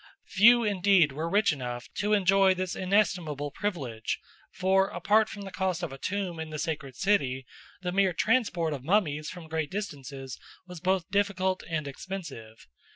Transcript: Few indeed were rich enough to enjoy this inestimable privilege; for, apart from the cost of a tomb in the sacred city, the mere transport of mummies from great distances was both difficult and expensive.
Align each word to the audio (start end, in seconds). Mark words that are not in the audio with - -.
Few 0.29 0.63
indeed 0.63 1.11
were 1.11 1.29
rich 1.29 1.53
enough 1.53 1.87
to 1.97 2.13
enjoy 2.13 2.55
this 2.55 2.75
inestimable 2.75 3.51
privilege; 3.51 4.17
for, 4.51 4.87
apart 4.87 5.29
from 5.29 5.43
the 5.43 5.51
cost 5.51 5.83
of 5.83 5.93
a 5.93 5.99
tomb 5.99 6.39
in 6.39 6.49
the 6.49 6.57
sacred 6.57 6.95
city, 6.95 7.45
the 7.83 7.91
mere 7.91 8.11
transport 8.11 8.73
of 8.73 8.83
mummies 8.83 9.29
from 9.29 9.47
great 9.47 9.69
distances 9.69 10.39
was 10.65 10.79
both 10.79 11.07
difficult 11.11 11.61
and 11.69 11.87
expensive. 11.87 12.65